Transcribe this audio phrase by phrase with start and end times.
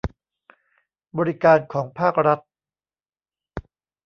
[1.17, 2.39] บริการของภาครัฐ